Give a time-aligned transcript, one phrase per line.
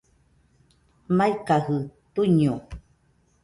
[1.17, 1.75] Maikajɨ
[2.13, 2.53] tuiño